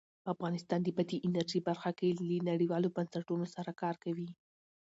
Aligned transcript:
افغانستان 0.33 0.79
د 0.83 0.89
بادي 0.97 1.17
انرژي 1.27 1.59
برخه 1.67 1.91
کې 1.99 2.07
له 2.27 2.35
نړیوالو 2.49 2.93
بنسټونو 2.95 3.45
سره 3.55 3.71
کار 3.81 3.95
کوي. 4.03 4.29